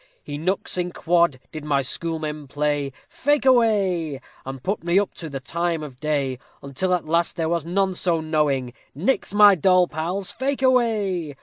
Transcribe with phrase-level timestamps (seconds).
[0.25, 5.29] _The knucks in quod did my schoolmen play, Fake away, And put me up to
[5.29, 9.87] the time of day; Until at last there was none so knowing, _Nix my doll
[9.87, 11.35] pals, fake away.